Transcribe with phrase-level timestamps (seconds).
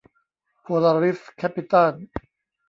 [0.61, 1.93] โพลาริส แคปปิตัล